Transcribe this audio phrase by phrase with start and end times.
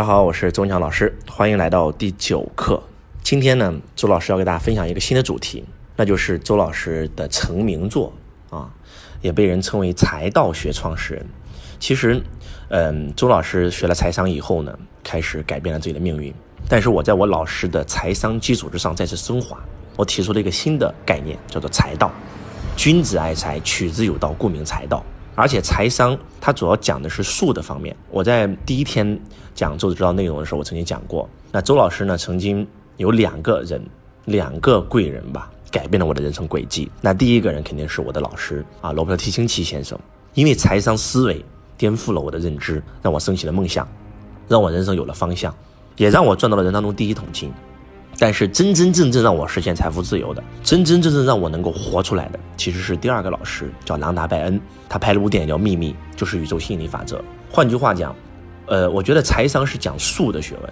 [0.00, 2.82] 大家好，我是周强老师，欢迎来到第九课。
[3.22, 5.62] 今天呢，周老师要给大家分享一个新的主题，
[5.94, 8.10] 那就是周老师的成名作
[8.48, 8.70] 啊，
[9.20, 11.26] 也被人称为财道学创始人。
[11.78, 12.18] 其实，
[12.70, 14.74] 嗯，周老师学了财商以后呢，
[15.04, 16.32] 开始改变了自己的命运。
[16.66, 19.62] 但是我在我老师的财商基础之上再次升华，
[19.96, 22.10] 我提出了一个新的概念，叫做财道。
[22.74, 25.04] 君子爱财，取之有道，故名财道。
[25.34, 27.96] 而且财商它主要讲的是术的方面。
[28.10, 29.18] 我在第一天
[29.54, 31.28] 讲周知道内容的时候，我曾经讲过。
[31.52, 33.82] 那周老师呢，曾经有两个人，
[34.26, 36.90] 两个贵人吧，改变了我的人生轨迹。
[37.00, 39.98] 那第一个人肯定是我的老师啊，罗伯特提清奇先生，
[40.34, 41.44] 因为财商思维
[41.76, 43.88] 颠覆了我的认知，让我升起了梦想，
[44.48, 45.54] 让我人生有了方向，
[45.96, 47.52] 也让我赚到了人当中第一桶金。
[48.20, 54.60] 但是真真正正让我实现财富自由的，真真正正让我能够活出来的，其实是第二个老师，叫朗达·拜恩。
[54.90, 57.18] 他拍了部电影叫《秘密》，就是宇宙吸引力法则。
[57.50, 58.14] 换句话讲，
[58.66, 60.70] 呃，我觉得财商是讲术的学问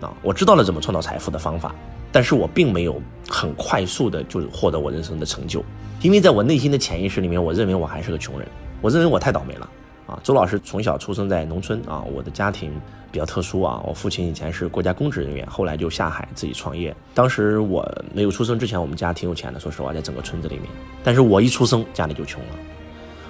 [0.00, 0.16] 啊。
[0.22, 1.74] 我知道了怎么创造财富的方法，
[2.10, 5.62] 但是我并没有很快速的就获得我人生的成就，
[6.00, 8.48] 因为在我内心的潜意识里面，我认为我还是个穷人，
[8.80, 9.68] 我认为我太倒霉了。
[10.08, 12.72] 啊，周老师从小出生在农村啊，我的家庭
[13.12, 16.96] 比较特殊啊，我父亲以前是国家公职人员，后来就下海自己创业。
[17.12, 20.64] 当时我没有出生之前，我们家挺有钱的，说实话，在整个村子里面。
[21.04, 22.48] 但是我一出生，家里就穷了。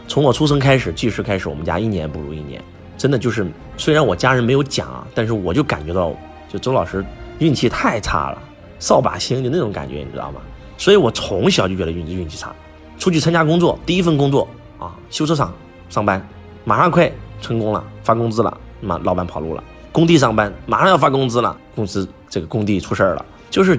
[0.06, 2.62] 从我出生开始，记事开始，我们家一年不如一年，
[2.96, 3.44] 真的就是，
[3.76, 6.14] 虽然我家人没有讲，但是我就感觉到，
[6.48, 7.04] 就周老师
[7.40, 8.40] 运气太差了，
[8.78, 10.40] 扫把星就那种感觉，你知道吗？
[10.76, 12.54] 所以我从小就觉得运气运气差，
[13.00, 14.46] 出去参加工作，第一份工作
[14.78, 15.52] 啊，修车厂
[15.90, 16.24] 上班。
[16.64, 19.62] 马上快成功了，发工资了，妈，老板跑路了。
[19.90, 23.78] 工地上班，马上要发工资了，公司这个工地出事儿了，就是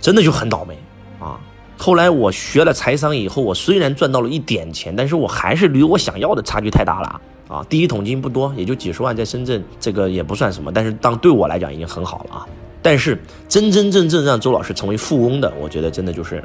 [0.00, 0.76] 真的就很倒霉
[1.20, 1.38] 啊。
[1.76, 7.66] 后来我学了财商以后，我虽然赚到了一点钱，但是我还是离我想要的差距太大了啊。
[7.68, 12.46] 第一桶金不多，也就几十万，在深圳这个也不算什么，但是当对我来讲已经很好了啊。
[12.80, 16.42] 但是真真正正让周老师成为富翁的，我觉得真的就是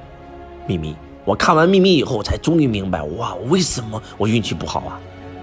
[0.68, 0.96] 秘密。
[1.26, 5.00] 我看完秘密以后，我才终于明白，哇，为什么我运气不好啊？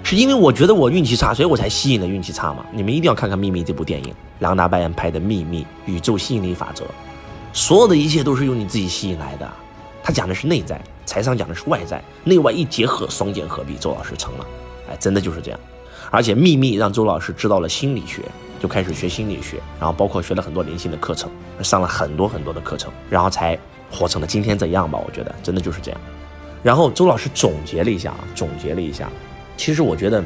[0.08, 2.64] 是因为我觉得我运气差，所以我才吸引了运气差嘛。
[2.70, 6.84] 你们一定要看看《秘密》这部电影，朗达·拜恩拍的《秘密》，宇宙吸引力法则，
[7.52, 9.52] 所有的一切都是由你自己吸引来的。
[10.04, 14.46] 他讲的是内在，财商讲的是外在，内外一结合，双剑合璧，周老师成了。
[14.88, 15.58] 哎，真的就是这样。
[16.12, 18.22] 而且《秘密》让周老师知道了心理学，
[18.60, 21.28] 就开始学心理学，然后包括学了很多灵性的课程，
[21.64, 23.58] 上了很多很多的课程，然后才
[23.90, 25.00] 活成了今天这样吧。
[25.04, 26.00] 我觉得真的就是这样。
[26.62, 29.10] 然后周老师总结了一下啊，总结了一下。
[29.56, 30.22] 其实我觉得，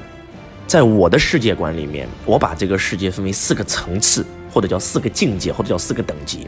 [0.67, 6.47] 在我的世界观里面，我把这个世界分为四个层次，或者叫四个境界，或者叫四个等级。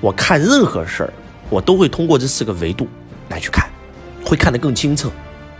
[0.00, 1.12] 我看任何事儿，
[1.50, 2.88] 我都会通过这四个维度
[3.28, 3.68] 来去看，
[4.24, 5.10] 会看得更清澈。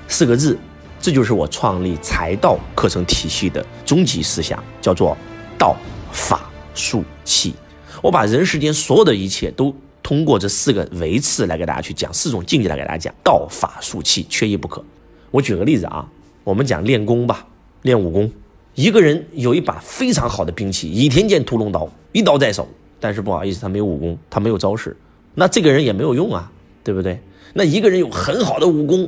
[0.08, 0.58] 四个字，
[1.00, 5.16] 这就是我创立财道课程体系的终极思想，叫做
[5.58, 5.76] 道、
[6.12, 7.54] 法、术、器。
[8.02, 14.82] 我把人世间所有的一切都通过这四个维次来给大家去讲，四种境界来给大家讲，道、法、术、器，缺一不可。
[15.30, 16.08] 我举个例子啊。
[16.48, 17.46] 我们讲练功吧，
[17.82, 18.30] 练武功。
[18.74, 22.66] 一个人有一把非常好的兵器——倚天剑屠龙刀，一刀在手。
[22.98, 24.96] 但是不好意思，他没有武功，他没有招式，
[25.34, 26.50] 那这个人也没有用啊，
[26.82, 27.20] 对不对？
[27.52, 29.06] 那一个人有很好的武功，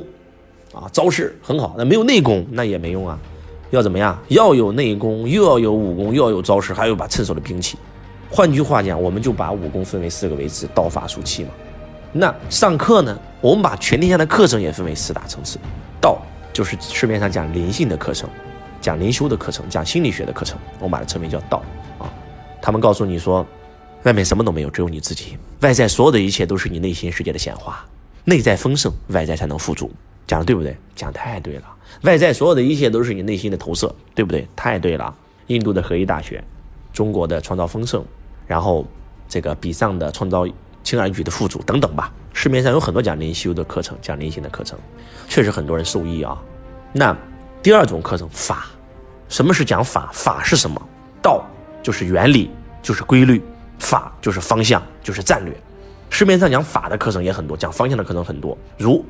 [0.71, 3.17] 啊，招式很好，那没有内功，那也没用啊。
[3.71, 4.15] 要怎么样？
[4.27, 7.75] 要有内功，又要有武功，又要有招式，还有把趁手的兵器。
[8.29, 11.49] 换句话讲，我们就把武功分为四个维次：道、法、术、器嘛。
[12.13, 13.17] 那上课呢？
[13.41, 15.57] 我们把全天下的课程也分为四大层次：
[15.99, 16.21] 道。
[16.61, 18.29] 就是市面上讲灵性的课程，
[18.79, 21.63] 讲灵修的课程，讲心理学的课程，我把它称为叫道
[21.97, 22.05] 啊。
[22.61, 23.43] 他们告诉你说，
[24.03, 25.39] 外面什么都没有，只有你自己。
[25.61, 27.83] 外在所有的一切都是你内心世界的显化。
[28.25, 29.89] 内在丰盛，外在才能富足。
[30.27, 30.77] 讲的对不对？
[30.95, 31.63] 讲太对了。
[32.03, 34.47] 外在所有的一切都是你内心的投射，对不对？
[34.55, 35.11] 太对了。
[35.47, 36.43] 印度的合一大学，
[36.93, 38.05] 中国的创造丰盛，
[38.45, 38.85] 然后
[39.27, 40.45] 这个比上的创造
[40.83, 42.13] 轻而易举的富足等等吧。
[42.33, 44.77] 市面上有很多讲灵修的课程，讲灵性的课程，
[45.27, 46.39] 确实很多人受益啊。
[46.93, 47.15] 那
[47.63, 48.65] 第二种课程法，
[49.29, 50.09] 什么是讲法？
[50.11, 50.81] 法是什么？
[51.21, 51.43] 道
[51.81, 53.39] 就是原理，就是规律；
[53.79, 55.55] 法就是方向，就是战略。
[56.09, 59.05] 市面上讲法的课程也很多，讲方向的课程很多，如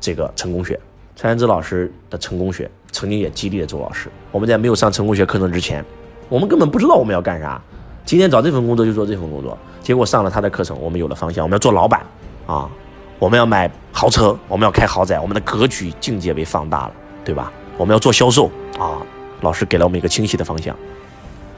[0.00, 0.80] 这个成功学，
[1.14, 4.08] 蔡元之老师的成功学曾经也激励了周老师。
[4.32, 5.84] 我们在没有上成功学课程之前，
[6.30, 7.60] 我们根本不知道我们要干啥。
[8.06, 12.00] 今天找这份工作就做这份工作，结果上了他的课程，我们有了方向，我们要做老板。
[12.46, 12.70] 啊，
[13.18, 16.92] 我们要买豪车，我们要开豪宅，我们的格局境界被放大了，
[17.26, 17.52] 对吧？
[17.76, 18.50] 我们要做销售。
[18.78, 19.02] 啊，
[19.40, 20.74] 老师给了我们一个清晰的方向，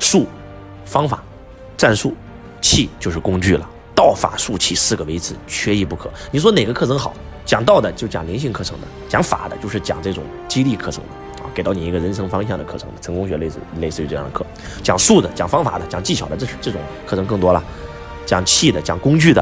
[0.00, 0.26] 术、
[0.84, 1.22] 方法、
[1.76, 2.14] 战术、
[2.60, 6.10] 器就是工具了，道法术器四个维次，缺一不可。
[6.30, 7.12] 你说哪个课程好？
[7.44, 11.42] 讲道的就讲灵性课程的，讲法的就是讲这种激励课程的。
[11.42, 14.44] 啊，给到你一个人生方向的课程，成功学类似类似于这样的课，
[14.82, 17.62] 讲术的、讲方法的、讲技巧的，这是这种课程更多了，
[18.26, 19.40] 讲气的、讲工具的，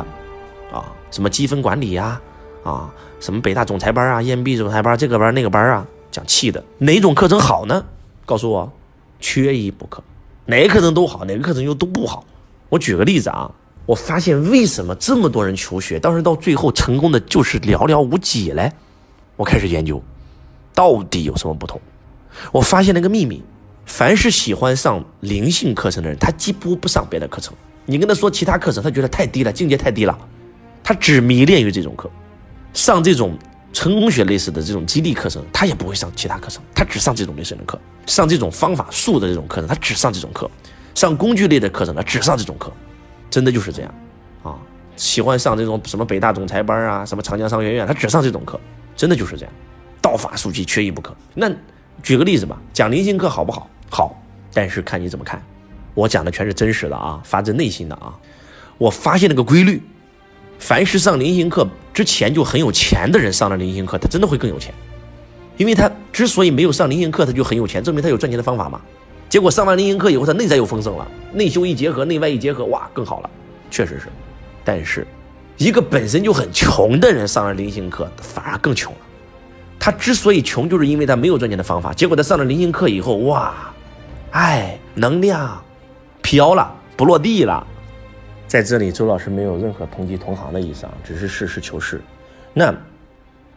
[0.73, 2.21] 啊，什么积分管理呀，
[2.63, 2.89] 啊，
[3.19, 5.87] 什么北大总裁班啊、EMB 总裁班这个班那个班啊，
[6.17, 7.85] 讲气的，哪种课程好呢？
[8.25, 8.73] 告诉我，
[9.21, 10.03] 缺一不可，
[10.47, 12.25] 哪个课程都好，哪个课程又都不好。
[12.71, 13.53] 我举个例子啊。
[13.85, 18.73] 我发现为什么这么多人求学，但是到最后成功的就是寥寥无几嘞？
[19.37, 20.03] 我开始研究，
[20.75, 21.81] 到底有什么不同？
[22.51, 23.45] 我发现了一个秘密：
[23.85, 27.55] 凡是喜欢上灵性课程的人，他几乎不上别的课程。
[27.85, 30.19] 你跟他说其他课程，他觉得太低了，境界太低了，
[30.83, 32.11] 他只迷恋于这种课。
[32.73, 33.39] 上这种
[33.73, 37.79] 成功学类似的这种激励课程，他也不会上其他课程，他只上这种类似的课。
[38.07, 40.51] 上这种方法术的这种课程，他只上这种课。
[40.95, 42.73] 上工具类的课程，他只上这种课。
[43.29, 43.95] 真的就是这样，
[44.43, 44.57] 啊，
[44.97, 48.59] 喜欢上这种什么北大总裁班啊，什么长江商学院，他只上这种课，
[48.95, 49.53] 真的就是这样，
[50.01, 51.15] 道法术技缺一不可。
[51.35, 51.51] 那
[52.03, 53.69] 举个例子吧，讲灵性课好不好？
[53.91, 54.23] 好，
[54.55, 55.43] 但是看你怎么看。
[55.93, 58.15] 我讲的全是真实的啊，发自内心的啊。
[58.79, 59.83] 我发现了个规律，
[60.59, 64.75] 凡是上灵性课之前就很有钱的人，上了灵性课，他真的会更有钱，
[65.57, 68.79] 因为他之所以没有上灵性课，他就很有钱，证明他有赚钱的方法嘛。
[69.31, 73.31] 结果上完灵性课以后，他内在又丰盛了，内修一结合，内外一结合，哇，更好了，
[73.71, 74.09] 确实是。
[74.63, 75.07] 但是，
[75.57, 78.99] 一个本身就很穷的人上了灵性课，反而更穷了。
[79.79, 81.95] 他之所以穷，就是因为他没有赚钱的方法。
[81.95, 83.55] 结果他上了灵性课以后，哇，
[84.33, 85.65] 哎，能量
[86.21, 87.67] 飘了，不落地了。
[88.47, 92.01] 在这里，周老师没有任何抨击同行的意思啊，只是实事求是。
[92.55, 92.75] 那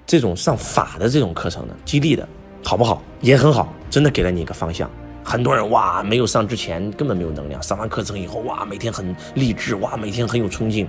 [0.06, 2.28] 这种上法的这种课程呢，激励的
[2.64, 3.02] 好不好？
[3.22, 4.90] 也很好，真的给了你一个方向。
[5.24, 10.88] 很多人哇，没有上之前根本没有能量，上完课程以后哇，每天很励志哇，每天很有冲劲，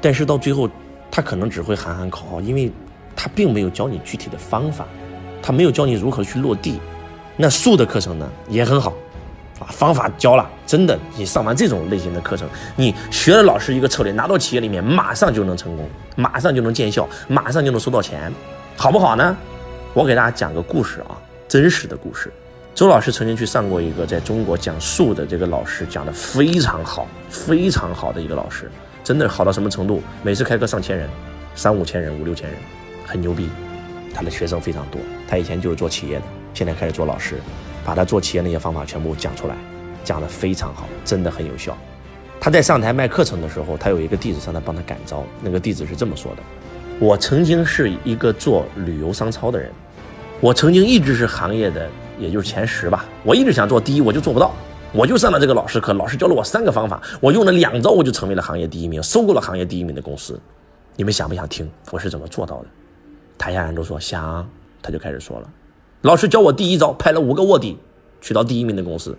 [0.00, 0.68] 但是到最后，
[1.10, 2.72] 他可能只会喊喊口号，因为
[3.14, 4.86] 他并没有教你具体的方法，
[5.42, 6.80] 他没有教你如何去落地。
[7.36, 8.94] 那术的课程呢也很好，
[9.62, 18.32] 啊，方法教了，真的，你上完这种类型的课程，你学了老师一个策略，拿到企业里面马上就能成功，马上就能见效，马上就能收到钱，
[18.76, 19.36] 好不好呢？
[19.94, 21.16] 我给大家讲个故事啊，
[21.46, 22.32] 真实的故事。
[22.74, 28.70] 周老师曾经去上过一个在中国讲术的这个老师讲的非常好，非常好的一个老师，
[29.04, 30.02] 真的好到什么程度？
[30.22, 31.08] 每次开课上千人，
[31.54, 32.58] 三五千人、五六千人，
[33.06, 33.50] 很牛逼。
[34.14, 36.22] 他的学生非常多，他以前就是做企业的，
[36.54, 37.36] 现在开始做老师，
[37.84, 39.56] 把他做企业那些方法全部讲出来，
[40.04, 41.76] 讲的非常好，真的很有效。
[42.40, 46.42] 他在上台卖课程的时候，他有一个弟子上来帮他感召，那个弟子是这么说的
[46.98, 49.70] ：“我曾经是一个做旅游商超的人，
[50.40, 51.88] 我曾经一直是行业的。”
[52.18, 54.52] 也就是前十吧，我一直想做第一，我就做不到。
[54.92, 60.38] 我就上了这个老师课，老师教了我三个方法，我用了两招，我就成为了行业第一名，收购了行业第一名的公司。
[60.94, 62.66] 你们想不想听我是怎么做到的？
[63.38, 64.46] 台下人都说想，
[64.82, 65.50] 他就开始说了。
[66.02, 67.78] 老师教我第一招，派了五个卧底
[68.20, 69.16] 去到第一名的公司，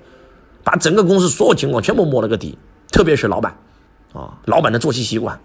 [0.63, 2.57] 把整个公司所有情况全部摸了个底，
[2.91, 3.55] 特别是老板，
[4.13, 5.39] 啊，老板的作息习惯，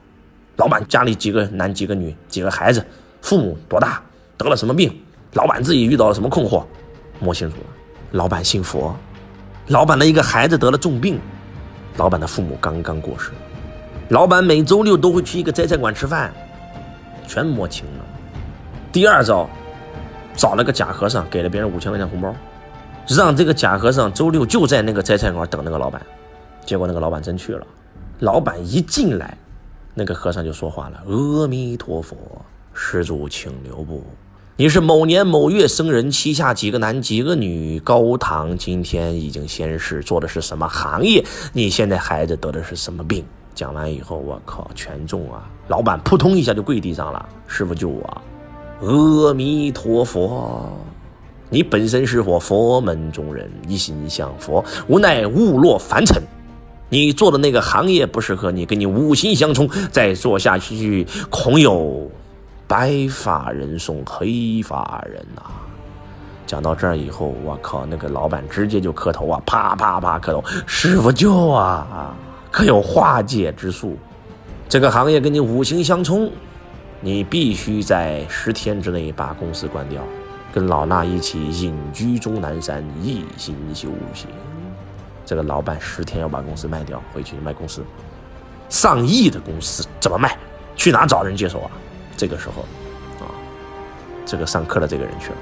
[0.56, 2.84] 老板家里几个男几个女，几个孩子，
[3.22, 4.02] 父母多大，
[4.36, 4.92] 得了什么病，
[5.34, 6.64] 老板自己遇到了什么困惑。
[7.20, 7.62] 摸清楚了，
[8.12, 8.94] 老板信佛，
[9.68, 11.20] 老板的一个孩子得了重病，
[11.98, 13.30] 老板的父母刚刚过世，
[14.08, 16.32] 老板每周六都会去一个斋菜馆吃饭，
[17.28, 18.04] 全摸清了。
[18.90, 19.48] 第二招，
[20.38, 22.32] 找了个假和尚，给了别人五千块钱红包，
[23.08, 26.00] 让这个假和尚周六就在那个斋菜馆等那个老板，
[26.64, 27.66] 结果那个老板真去了，
[28.20, 29.36] 老板一进来，
[29.94, 32.16] 那个和尚就说话了：“阿弥陀佛，
[32.72, 34.04] 施主请留步。”
[34.54, 37.80] 你是某年某月生人，膝下几个男几个女？
[37.80, 41.24] 高堂今天已经仙逝，做的是什么行业？
[41.52, 43.24] 你现在孩子得的是什么病？
[43.56, 45.50] 讲完以后，我靠，全中啊！
[45.66, 48.22] 老板扑通一下就跪地上了，师傅救我！
[48.80, 50.70] 阿弥陀佛！
[51.50, 56.22] 你本身是我佛门中人，一心向佛，无奈误落凡尘。
[56.88, 62.08] 你做的那个行业不适合你，跟你五行相冲，再做下去恐有。
[62.68, 65.42] 白发人送黑发人呐！
[66.46, 72.14] 讲到这儿以后，我靠，那个老板直接就磕头啊，啪啪啪磕头，师傅救啊！
[72.50, 73.96] 可有化解之术？
[74.68, 76.30] 这个行业跟你五行相冲，
[77.00, 80.02] 你必须在十天之内把公司关掉，
[80.52, 84.28] 跟老衲一起隐居终南山，一心修行。
[85.24, 87.84] 这个老板十天要把公司卖掉，回去卖公司，
[88.68, 90.36] 上亿的公司怎么卖？
[90.74, 91.70] 去哪找人接手啊？
[92.16, 92.62] 这个时候，
[93.24, 93.30] 啊，
[94.26, 95.36] 这个上课的这个人去了，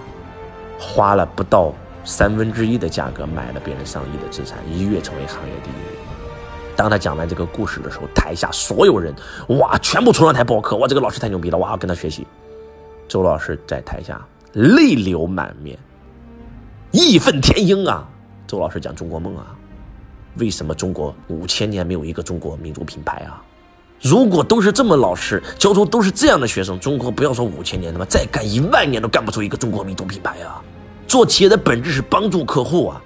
[0.78, 1.72] 花了不到
[2.04, 6.15] 三分之一的价格买了别人上亿的资产，一跃成为行业第一名。
[6.76, 9.14] 当他讲完这个故事的时候，台下所有人
[9.48, 12.26] 哇，全部冲上台报课，哇，这个老师太牛逼了，哇，要跟他学习。
[13.08, 14.20] 周老师在台下
[14.52, 15.78] 泪流满面，
[16.90, 18.06] 义愤填膺啊！
[18.46, 19.46] 周老师讲中国梦啊，
[20.38, 23.42] 为什么中国五千年没有一个中国民族品牌啊？
[24.02, 30.60] 如果都是这么老实，教出都是这样的学生，中国不要说五千年他妈，再干一万年都干不出一个中国民族品牌啊！
[31.06, 33.00] 做企业的本质是帮助客户啊，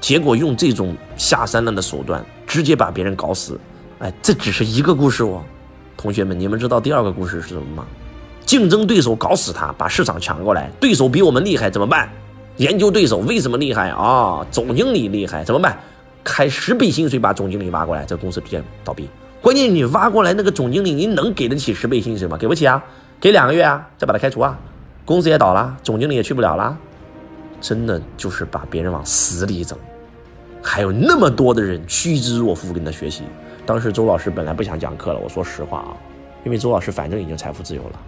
[0.00, 3.58] 结果用这种下三滥的手段，直接把别人搞死。
[3.98, 5.42] 哎，这只是一个故事哦，
[5.96, 7.86] 同学们，你们知道第二个故事是什么吗？
[8.44, 12.10] 竞争对手搞死他，把市场抢过来，对手比我们厉害怎么办？
[12.58, 14.46] 研究对手为什么厉害啊？
[14.50, 15.78] 总经理厉害怎么办？
[16.22, 19.08] 开十倍薪水把总经理挖过来，这公司直接倒闭。
[19.40, 22.36] 关键你挖过来那个总经理，你能给得起十倍薪水吗？
[22.36, 22.84] 给不起啊，
[23.18, 24.58] 给两个月啊，再把他开除啊，
[25.06, 26.76] 公司也倒了，总经理也去不了了。
[27.62, 29.78] 真的就是把别人往死里整，
[30.62, 33.24] 还有那么多的人趋之若鹜跟他学习。
[33.66, 35.96] 当时周老师本来不想讲课了，我说实话啊，
[36.44, 38.00] 因为周老师反正已经财富自由了。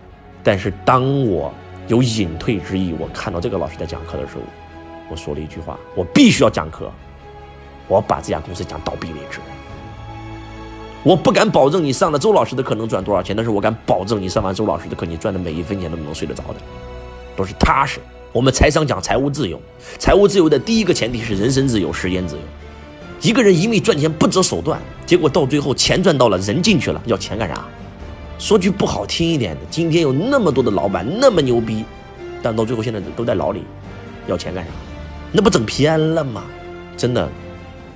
[0.43, 1.53] 但是当我
[1.89, 4.43] 有隐退之意，我看到这个老师在讲课的时候，
[5.11, 6.91] 我说了一句话：我必须要讲课，
[7.89, 9.41] 我把这家公司讲倒闭为止。
[11.03, 16.57] 我不敢保证你上了周老师的课能赚多少钱，但是我敢保证你上完周老师的课，你赚的每一分钱都能睡得着的，
[17.37, 18.01] 都是踏实。
[18.35, 19.63] 我们财商讲财务自由，
[19.97, 22.43] 财务自由的第一个前提是人身自由、时间自由。
[23.21, 27.65] 一个人因为赚钱不择手段，结果到最后钱赚到了，人进去了，要钱干啥？
[28.37, 31.85] 说句不好听一点的，今天有那么多的老板那么牛逼，
[32.43, 33.63] 但到最后现在都在牢里，
[34.27, 34.71] 要钱干啥？
[35.31, 36.43] 那不整偏了吗？
[36.97, 37.29] 真的，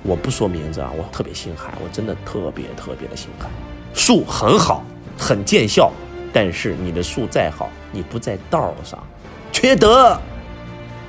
[0.03, 3.51] 我不说名字啊，我特别心寒，我真的特别特别的心寒。
[3.93, 4.85] 术很好，
[5.17, 5.91] 很见效，
[6.31, 9.05] 但是你的术再好，你不在道上。
[9.61, 10.17] 缺德！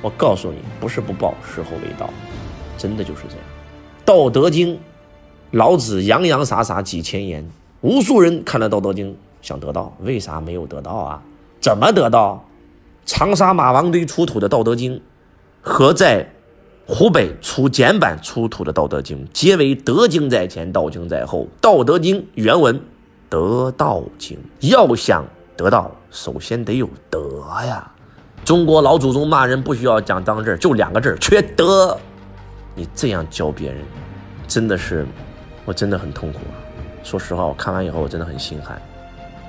[0.01, 2.09] 我告诉你，不是不报，时候未到，
[2.77, 3.45] 真的就是这样。
[4.03, 4.75] 《道德经》，
[5.51, 11.23] 老子洋洋洒洒几千言，无数人看了《道德经》想得到，为啥没有得到啊？
[11.61, 12.45] 怎么得到？
[13.05, 14.95] 长沙马王堆出土的《道德经》，
[15.61, 16.29] 和在
[16.85, 21.43] 湖北出简版出土的《道德经》，皆为德经在前，道经在后。
[21.61, 22.81] 《道德经》原文：
[23.29, 24.37] 得道经。
[24.59, 27.89] 要想得到，首先得有德呀。
[28.43, 31.97] 中国老祖宗骂人不需要讲脏字，就两个字缺德。
[32.73, 33.81] 你这样教别人，
[34.47, 35.05] 真的是，
[35.65, 36.55] 我真的很痛苦啊！
[37.03, 38.81] 说实话，我看完以后我真的很心寒。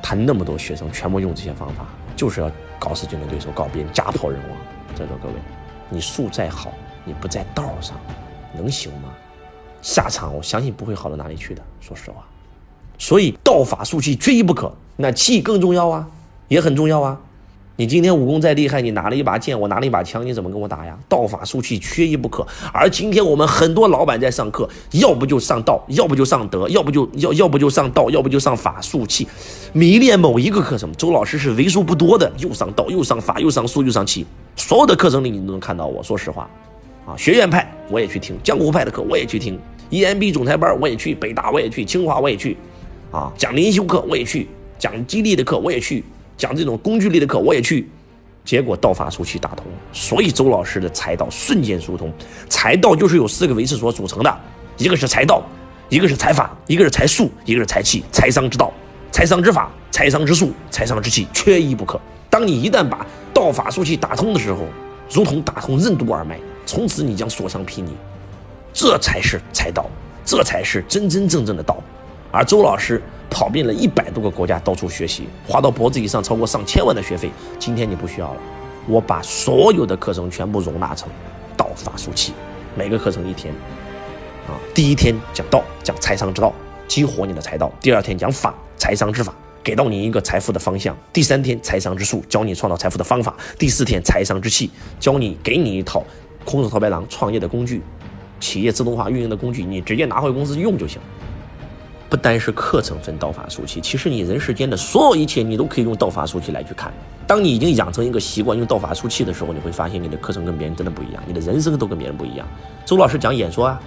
[0.03, 4.59] 他那么多学生全部用这些方法，就是要搞死竞争对手，搞别人家破人亡。
[4.95, 5.35] 在座各位，
[5.89, 6.73] 你术再好，
[7.05, 7.97] 你不在道上，
[8.55, 9.09] 能行吗？
[9.81, 11.63] 下场我相信不会好到哪里去的。
[11.81, 12.25] 说实话，
[12.99, 14.73] 所以道法术器缺一不可。
[14.97, 16.07] 那气更重要啊，
[16.49, 17.19] 也很重要啊。
[17.77, 20.97] 你今天武功再厉害，你拿了一把剑，我拿了一把枪，你怎么跟我打呀？
[21.09, 22.47] 道法术器缺一不可。
[22.71, 29.27] 而今天我们很多老板在上课，要不就上道，要不就上德，要不就要要不就上道，要不就上法术器，
[29.73, 30.93] 迷恋某一个课程。
[30.93, 36.03] 周老师是为数不多的，又上道，又上法，又上术，又上器，所有的课程里你都能看到我。
[36.03, 36.49] 说实话，
[37.07, 39.59] 啊，学院派我也去听，江湖派的课我也去听
[39.91, 42.55] ，EMB 总裁班我也去，北大我也去，清华我也去，
[43.11, 44.47] 啊，讲灵修课我也去，
[44.79, 46.05] 讲激励的课我也去。
[46.37, 47.89] 讲这种工具类的课我也去，
[48.45, 52.13] 结果道法术器打通，所以周老师的财道瞬间疏通。
[52.49, 54.41] 财道就是由四个维持所组成的，
[54.77, 55.43] 一个是财道，
[55.89, 58.03] 一个是财法，一个是财术，一个是财气。
[58.11, 58.73] 财商之道，
[59.13, 62.01] 财商之法，财商之术，财商之气，缺一不可。
[62.29, 64.67] 当你一旦把道法术器打通的时候，
[65.11, 67.89] 如同打通任督二脉，从此你将所向披靡。
[68.73, 69.87] 这才是财道，
[70.25, 71.81] 这才是真真正正的道。
[72.33, 73.01] 而周老师。
[73.33, 77.31] 跑遍了一百多个国家，到处学习，花到脖子以上超过上千万的学费。
[77.59, 78.41] 今天你不需要了，
[78.87, 81.09] 我把所有的课程全部容纳成
[81.57, 82.35] 道法术器，
[82.77, 83.53] 每个课程一天，
[84.47, 86.53] 啊，第一天讲道，讲财商之道，
[86.87, 89.35] 激活你的财道；第二天讲法，财商之法，
[89.65, 94.71] 给到你一个财富的方向；第三天财商之术，教你创造财富的方法；第四天财商之气，
[95.01, 96.05] 教你给你一套
[96.45, 97.81] 空手套白狼创业的工具，
[98.39, 101.01] 企业自动化运营的工具，你直接拿回公司用就行。
[102.13, 106.93] 不单是课程分道法术器，其实你人世间的所有一切，你都可以用道法术器来去看。
[107.27, 112.47] 当你已经养成一个习惯用道法术器的时候，你会发现你的课程跟别人真的不一样，你的人生都跟别人不一样。
[112.85, 113.81] 周老师讲演说啊，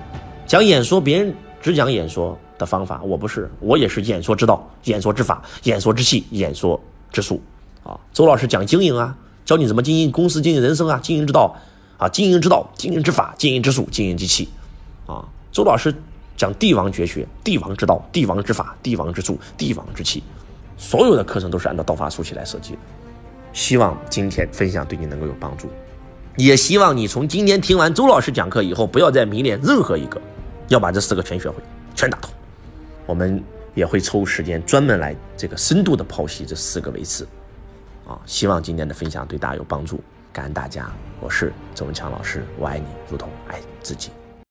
[0.48, 7.40] 讲演说，别人只讲演说的方法，我不是，我也是演说之道、演说之法、演说之气、演说之术
[7.84, 7.96] 啊。
[8.12, 9.16] 周老师讲经营啊，
[9.46, 11.56] 教你怎么经营公司、经营人生啊，经营之道
[12.00, 14.50] 啊，经营之道、经营之法、经营之术、经营之器
[15.06, 15.24] 啊。
[15.52, 15.94] 周老师。
[16.38, 20.24] 讲帝王绝学、帝王之道、帝王之法、帝王之术、帝王之气，
[20.78, 22.80] 所有的课程都是按照道法术器来设计的。
[23.54, 25.70] 希望今天分享对你能够有帮助，
[26.36, 30.22] 也希望你从今天听完周老师讲课以后，不要再迷恋任何一个，
[30.68, 31.56] 要把这四个全学会、
[31.96, 32.30] 全打通。
[33.06, 33.42] 我们
[33.74, 37.26] 也会抽时间专门来这个深度的剖析这四个维次。
[38.06, 40.02] 啊，希望今天的分享对大家有帮助。
[40.34, 44.10] 感恩大家，我是周文强老师，我爱你如同爱自己。